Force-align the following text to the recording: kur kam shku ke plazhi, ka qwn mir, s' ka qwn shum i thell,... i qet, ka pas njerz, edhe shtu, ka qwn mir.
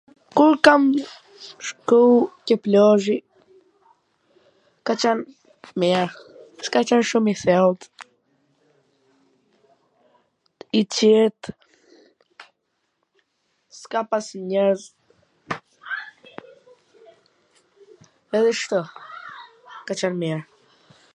kur 0.37 0.53
kam 0.65 0.81
shku 1.67 1.99
ke 2.45 2.55
plazhi, 2.63 3.17
ka 4.85 4.93
qwn 5.01 5.19
mir, 5.83 6.07
s' 6.63 6.71
ka 6.75 6.79
qwn 6.91 7.01
shum 7.09 7.25
i 7.33 7.35
thell,... 7.43 7.77
i 10.81 10.81
qet, 10.97 11.39
ka 13.93 14.01
pas 14.13 14.27
njerz, 14.49 14.81
edhe 18.39 18.51
shtu, 18.63 18.81
ka 19.85 19.93
qwn 20.01 20.13
mir. 20.23 20.39